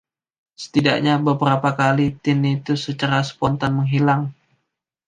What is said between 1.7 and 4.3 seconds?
kali, tinnitus secara spontan menghilang.